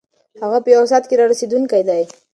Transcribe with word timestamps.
هغه 0.43 0.59
په 0.63 0.69
یوه 0.75 0.89
ساعت 0.91 1.03
کې 1.07 1.19
رارسېدونکی 1.19 1.81
دی. 1.89 2.03